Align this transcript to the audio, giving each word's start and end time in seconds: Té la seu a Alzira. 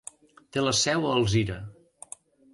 Té 0.55 0.63
la 0.63 0.73
seu 0.79 1.05
a 1.11 1.13
Alzira. 1.19 1.59